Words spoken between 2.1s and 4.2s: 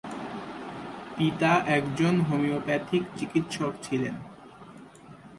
Homeopathic চিকিৎসক ছিলেন।